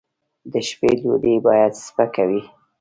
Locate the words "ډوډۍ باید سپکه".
1.01-2.23